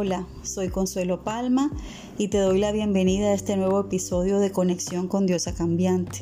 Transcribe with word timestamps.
Hola, 0.00 0.28
soy 0.44 0.68
Consuelo 0.68 1.24
Palma 1.24 1.72
y 2.18 2.28
te 2.28 2.38
doy 2.38 2.60
la 2.60 2.70
bienvenida 2.70 3.30
a 3.30 3.34
este 3.34 3.56
nuevo 3.56 3.80
episodio 3.80 4.38
de 4.38 4.52
Conexión 4.52 5.08
con 5.08 5.26
Diosa 5.26 5.54
Cambiante. 5.54 6.20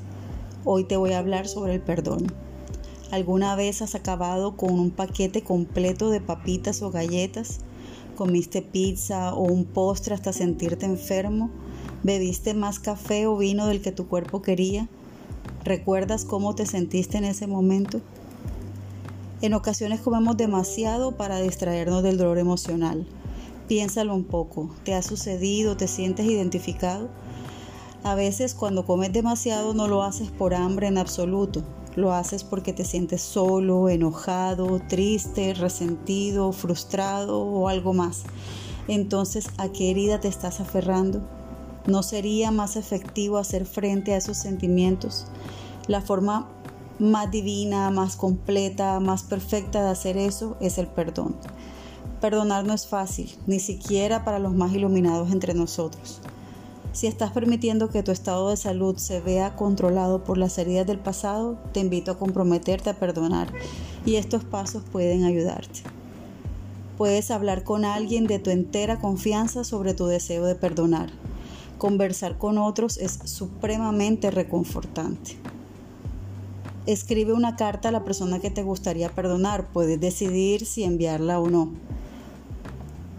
Hoy 0.64 0.84
te 0.84 0.96
voy 0.96 1.12
a 1.12 1.18
hablar 1.18 1.46
sobre 1.46 1.74
el 1.74 1.82
perdón. 1.82 2.32
¿Alguna 3.10 3.54
vez 3.54 3.82
has 3.82 3.94
acabado 3.94 4.56
con 4.56 4.80
un 4.80 4.90
paquete 4.90 5.42
completo 5.42 6.08
de 6.08 6.22
papitas 6.22 6.80
o 6.80 6.90
galletas? 6.90 7.58
¿Comiste 8.16 8.62
pizza 8.62 9.34
o 9.34 9.42
un 9.42 9.66
postre 9.66 10.14
hasta 10.14 10.32
sentirte 10.32 10.86
enfermo? 10.86 11.50
¿Bebiste 12.02 12.54
más 12.54 12.78
café 12.78 13.26
o 13.26 13.36
vino 13.36 13.66
del 13.66 13.82
que 13.82 13.92
tu 13.92 14.08
cuerpo 14.08 14.40
quería? 14.40 14.88
¿Recuerdas 15.64 16.24
cómo 16.24 16.54
te 16.54 16.64
sentiste 16.64 17.18
en 17.18 17.24
ese 17.24 17.46
momento? 17.46 18.00
En 19.42 19.52
ocasiones 19.52 20.00
comemos 20.00 20.38
demasiado 20.38 21.12
para 21.18 21.42
distraernos 21.42 22.02
del 22.02 22.16
dolor 22.16 22.38
emocional. 22.38 23.06
Piénsalo 23.68 24.14
un 24.14 24.24
poco. 24.24 24.70
¿Te 24.84 24.94
ha 24.94 25.02
sucedido? 25.02 25.76
¿Te 25.76 25.88
sientes 25.88 26.26
identificado? 26.26 27.08
A 28.04 28.14
veces 28.14 28.54
cuando 28.54 28.86
comes 28.86 29.12
demasiado 29.12 29.74
no 29.74 29.88
lo 29.88 30.04
haces 30.04 30.30
por 30.30 30.54
hambre 30.54 30.86
en 30.86 30.98
absoluto. 30.98 31.64
Lo 31.96 32.12
haces 32.12 32.44
porque 32.44 32.72
te 32.72 32.84
sientes 32.84 33.22
solo, 33.22 33.88
enojado, 33.88 34.80
triste, 34.86 35.54
resentido, 35.54 36.52
frustrado 36.52 37.40
o 37.40 37.68
algo 37.68 37.92
más. 37.92 38.22
Entonces, 38.86 39.48
¿a 39.58 39.70
qué 39.70 39.90
herida 39.90 40.20
te 40.20 40.28
estás 40.28 40.60
aferrando? 40.60 41.22
¿No 41.86 42.04
sería 42.04 42.52
más 42.52 42.76
efectivo 42.76 43.38
hacer 43.38 43.66
frente 43.66 44.14
a 44.14 44.18
esos 44.18 44.36
sentimientos? 44.36 45.26
La 45.88 46.02
forma 46.02 46.48
más 47.00 47.30
divina, 47.32 47.90
más 47.90 48.14
completa, 48.14 49.00
más 49.00 49.24
perfecta 49.24 49.82
de 49.82 49.90
hacer 49.90 50.16
eso 50.16 50.56
es 50.60 50.78
el 50.78 50.86
perdón. 50.86 51.34
Perdonar 52.20 52.64
no 52.64 52.72
es 52.72 52.86
fácil, 52.86 53.30
ni 53.46 53.60
siquiera 53.60 54.24
para 54.24 54.38
los 54.38 54.54
más 54.54 54.72
iluminados 54.72 55.30
entre 55.32 55.52
nosotros. 55.52 56.20
Si 56.92 57.06
estás 57.06 57.30
permitiendo 57.30 57.90
que 57.90 58.02
tu 58.02 58.10
estado 58.10 58.48
de 58.48 58.56
salud 58.56 58.96
se 58.96 59.20
vea 59.20 59.54
controlado 59.54 60.24
por 60.24 60.38
las 60.38 60.56
heridas 60.56 60.86
del 60.86 60.98
pasado, 60.98 61.58
te 61.72 61.80
invito 61.80 62.12
a 62.12 62.18
comprometerte 62.18 62.88
a 62.88 62.98
perdonar 62.98 63.52
y 64.06 64.16
estos 64.16 64.44
pasos 64.44 64.82
pueden 64.90 65.24
ayudarte. 65.24 65.82
Puedes 66.96 67.30
hablar 67.30 67.64
con 67.64 67.84
alguien 67.84 68.26
de 68.26 68.38
tu 68.38 68.48
entera 68.48 68.98
confianza 68.98 69.62
sobre 69.62 69.92
tu 69.92 70.06
deseo 70.06 70.46
de 70.46 70.54
perdonar. 70.54 71.10
Conversar 71.76 72.38
con 72.38 72.56
otros 72.56 72.96
es 72.96 73.18
supremamente 73.24 74.30
reconfortante. 74.30 75.36
Escribe 76.86 77.34
una 77.34 77.56
carta 77.56 77.90
a 77.90 77.92
la 77.92 78.04
persona 78.04 78.38
que 78.38 78.50
te 78.50 78.62
gustaría 78.62 79.10
perdonar. 79.10 79.68
Puedes 79.70 80.00
decidir 80.00 80.64
si 80.64 80.84
enviarla 80.84 81.38
o 81.38 81.50
no. 81.50 81.72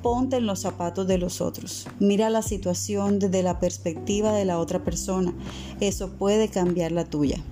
Ponte 0.07 0.37
en 0.37 0.45
los 0.45 0.61
zapatos 0.61 1.05
de 1.05 1.17
los 1.17 1.41
otros. 1.41 1.85
Mira 1.99 2.29
la 2.29 2.41
situación 2.41 3.19
desde 3.19 3.43
la 3.43 3.59
perspectiva 3.59 4.31
de 4.31 4.45
la 4.45 4.57
otra 4.57 4.81
persona. 4.81 5.33
Eso 5.81 6.11
puede 6.11 6.47
cambiar 6.47 6.93
la 6.93 7.03
tuya. 7.03 7.43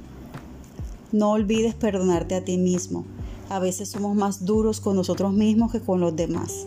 No 1.11 1.31
olvides 1.31 1.75
perdonarte 1.75 2.33
a 2.33 2.45
ti 2.45 2.57
mismo. 2.57 3.03
A 3.49 3.59
veces 3.59 3.89
somos 3.89 4.15
más 4.15 4.45
duros 4.45 4.79
con 4.79 4.95
nosotros 4.95 5.33
mismos 5.33 5.73
que 5.73 5.81
con 5.81 5.99
los 5.99 6.15
demás. 6.15 6.65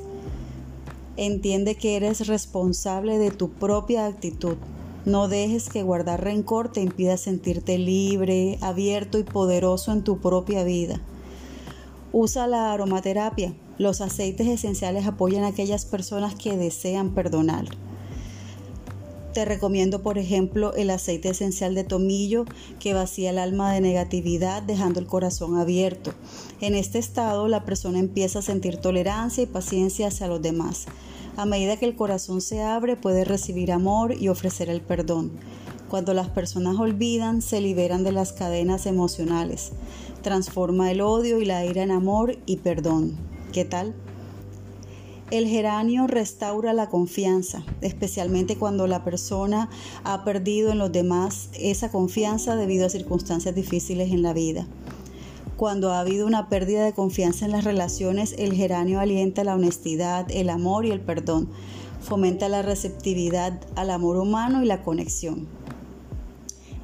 Entiende 1.17 1.75
que 1.77 1.97
eres 1.97 2.27
responsable 2.27 3.17
de 3.17 3.31
tu 3.31 3.49
propia 3.49 4.05
actitud. 4.05 4.59
No 5.07 5.27
dejes 5.27 5.71
que 5.71 5.85
guardar 5.85 6.23
rencor 6.23 6.71
te 6.71 6.83
impida 6.83 7.17
sentirte 7.17 7.79
libre, 7.79 8.59
abierto 8.61 9.19
y 9.19 9.23
poderoso 9.23 9.93
en 9.93 10.05
tu 10.05 10.19
propia 10.19 10.65
vida. 10.65 11.01
Usa 12.13 12.47
la 12.47 12.75
aromaterapia. 12.75 13.55
Los 13.79 14.01
aceites 14.01 14.49
esenciales 14.49 15.07
apoyan 15.07 15.45
a 15.45 15.49
aquellas 15.49 15.85
personas 15.85 16.35
que 16.35 16.57
desean 16.57 17.15
perdonar. 17.15 17.67
Te 19.33 19.45
recomiendo, 19.45 20.03
por 20.03 20.19
ejemplo, 20.19 20.75
el 20.75 20.91
aceite 20.91 21.29
esencial 21.29 21.77
de 21.77 21.85
tomillo 21.85 22.45
que 22.81 22.93
vacía 22.93 23.31
el 23.31 23.39
alma 23.39 23.73
de 23.73 23.81
negatividad 23.81 24.65
dejando 24.65 24.99
el 24.99 25.07
corazón 25.07 25.57
abierto. 25.57 26.13
En 26.61 26.75
este 26.75 26.99
estado 26.99 27.47
la 27.47 27.65
persona 27.65 28.01
empieza 28.01 28.41
a 28.41 28.43
sentir 28.43 28.79
tolerancia 28.79 29.45
y 29.45 29.47
paciencia 29.47 30.09
hacia 30.09 30.27
los 30.27 30.43
demás. 30.43 30.87
A 31.37 31.47
medida 31.47 31.77
que 31.77 31.87
el 31.87 31.95
corazón 31.95 32.41
se 32.41 32.63
abre, 32.63 32.97
puede 32.97 33.25
recibir 33.25 33.71
amor 33.71 34.13
y 34.13 34.29
ofrecer 34.29 34.69
el 34.71 34.81
perdón. 34.81 35.31
Cuando 35.89 36.15
las 36.15 36.31
personas 36.31 36.77
olvidan, 36.77 37.41
se 37.41 37.61
liberan 37.61 38.03
de 38.03 38.11
las 38.11 38.33
cadenas 38.33 38.87
emocionales. 38.87 39.71
Transforma 40.23 40.91
el 40.91 41.01
odio 41.01 41.41
y 41.41 41.45
la 41.45 41.65
ira 41.65 41.85
en 41.85 41.93
amor 41.93 42.39
y 42.45 42.57
perdón. 42.57 43.28
¿Qué 43.53 43.65
tal? 43.65 43.95
El 45.31 45.47
geranio 45.47 46.07
restaura 46.07 46.73
la 46.75 46.89
confianza, 46.89 47.65
especialmente 47.81 48.57
cuando 48.57 48.87
la 48.87 49.05
persona 49.05 49.71
ha 50.05 50.25
perdido 50.25 50.71
en 50.71 50.79
los 50.79 50.93
demás 50.93 51.49
esa 51.55 51.91
confianza 51.91 52.57
debido 52.57 52.87
a 52.87 52.91
circunstancias 52.91 53.55
difíciles 53.55 54.11
en 54.11 54.23
la 54.23 54.33
vida. 54.33 54.67
Cuando 55.57 55.91
ha 55.91 56.01
habido 56.01 56.27
una 56.27 56.49
pérdida 56.49 56.85
de 56.85 56.93
confianza 56.93 57.47
en 57.47 57.53
las 57.53 57.65
relaciones, 57.65 58.35
el 58.39 58.53
geranio 58.53 59.01
alienta 59.01 59.45
la 59.45 59.55
honestidad, 59.55 60.27
el 60.31 60.51
amor 60.51 60.85
y 60.85 60.91
el 60.91 61.01
perdón. 61.01 61.49
Fomenta 62.01 62.49
la 62.49 62.63
receptividad 62.63 63.61
al 63.77 63.91
amor 63.91 64.19
humano 64.19 64.63
y 64.63 64.67
la 64.67 64.83
conexión. 64.83 65.49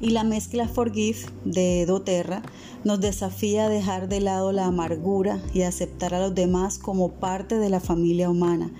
Y 0.01 0.09
la 0.09 0.23
mezcla 0.23 0.67
Forgive 0.67 1.19
de 1.45 1.85
doTERRA 1.85 2.41
nos 2.83 2.99
desafía 2.99 3.65
a 3.65 3.69
dejar 3.69 4.09
de 4.09 4.19
lado 4.19 4.51
la 4.51 4.65
amargura 4.65 5.41
y 5.53 5.61
aceptar 5.61 6.13
a 6.13 6.19
los 6.19 6.35
demás 6.35 6.77
como 6.77 7.11
parte 7.11 7.57
de 7.57 7.69
la 7.69 7.79
familia 7.79 8.29
humana. 8.29 8.71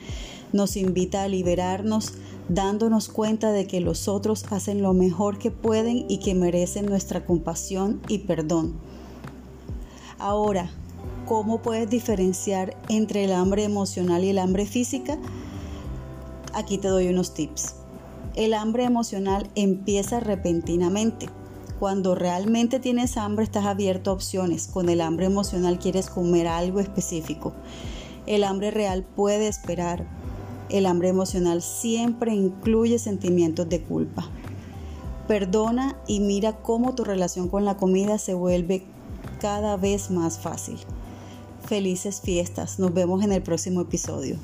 Nos 0.54 0.78
invita 0.78 1.24
a 1.24 1.28
liberarnos 1.28 2.14
dándonos 2.50 3.10
cuenta 3.10 3.52
de 3.52 3.66
que 3.66 3.82
los 3.82 4.08
otros 4.08 4.46
hacen 4.52 4.82
lo 4.82 4.94
mejor 4.94 5.40
que 5.40 5.52
pueden 5.52 6.06
y 6.10 6.20
que 6.20 6.36
merecen 6.36 6.86
nuestra 6.86 7.26
compasión 7.26 8.02
y 8.08 8.20
perdón. 8.20 8.76
Ahora, 10.20 10.70
¿cómo 11.26 11.62
puedes 11.62 11.90
diferenciar 11.90 12.78
entre 12.90 13.26
el 13.26 13.34
hambre 13.34 13.64
emocional 13.64 14.24
y 14.24 14.30
el 14.30 14.40
hambre 14.40 14.66
física? 14.66 15.18
Aquí 16.54 16.78
te 16.78 16.88
doy 16.88 17.08
unos 17.08 17.34
tips. 17.34 17.85
El 18.36 18.54
hambre 18.54 18.84
emocional 18.84 19.50
empieza 19.56 20.20
repentinamente. 20.20 21.30
Cuando 21.80 22.16
realmente 22.16 22.82
tienes 22.82 23.16
hambre 23.16 23.46
estás 23.46 23.66
abierto 23.66 24.12
a 24.12 24.14
opciones. 24.14 24.68
Con 24.68 24.90
el 24.90 25.00
hambre 25.00 25.28
emocional 25.28 25.80
quieres 25.80 26.10
comer 26.10 26.48
algo 26.48 26.82
específico. 26.82 27.54
El 28.28 28.44
hambre 28.44 28.72
real 28.72 29.04
puede 29.04 29.48
esperar. 29.48 30.06
El 30.68 30.86
hambre 30.86 31.08
emocional 31.08 31.62
siempre 31.62 32.36
incluye 32.36 33.00
sentimientos 33.00 33.70
de 33.70 33.82
culpa. 33.82 34.30
Perdona 35.30 35.98
y 36.06 36.20
mira 36.20 36.58
cómo 36.58 36.94
tu 36.94 37.06
relación 37.06 37.48
con 37.48 37.64
la 37.64 37.78
comida 37.78 38.18
se 38.18 38.34
vuelve 38.34 38.84
cada 39.40 39.78
vez 39.78 40.12
más 40.12 40.40
fácil. 40.40 40.78
Felices 41.66 42.20
fiestas, 42.20 42.80
nos 42.80 42.94
vemos 42.94 43.24
en 43.24 43.32
el 43.32 43.42
próximo 43.42 43.80
episodio. 43.80 44.38